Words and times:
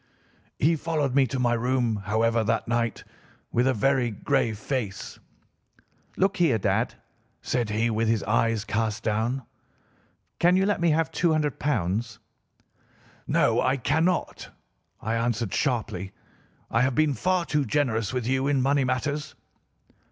He 0.57 0.75
followed 0.75 1.13
me 1.13 1.27
to 1.27 1.37
my 1.37 1.53
room, 1.53 1.97
however, 2.05 2.43
that 2.43 2.67
night 2.67 3.03
with 3.51 3.67
a 3.67 3.73
very 3.75 4.09
grave 4.09 4.57
face. 4.57 5.19
"'Look 6.17 6.37
here, 6.37 6.57
dad,' 6.57 6.95
said 7.43 7.69
he 7.69 7.91
with 7.91 8.07
his 8.07 8.23
eyes 8.23 8.65
cast 8.65 9.03
down, 9.03 9.43
'can 10.39 10.57
you 10.57 10.65
let 10.65 10.81
me 10.81 10.89
have 10.89 11.11
£ 11.11 11.13
200?' 11.13 12.17
"'No, 13.27 13.61
I 13.61 13.77
cannot!' 13.77 14.49
I 15.01 15.13
answered 15.13 15.53
sharply. 15.53 16.13
'I 16.71 16.81
have 16.81 16.95
been 16.95 17.13
far 17.13 17.45
too 17.45 17.63
generous 17.63 18.11
with 18.11 18.25
you 18.25 18.47
in 18.47 18.59
money 18.59 18.83
matters. 18.83 19.35